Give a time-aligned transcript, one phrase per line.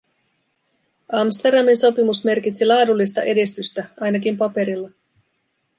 [1.19, 4.91] Amsterdamin sopimus merkitsi laadullista edistystä, ainakin paperilla.